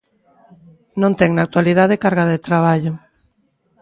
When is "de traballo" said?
2.31-2.93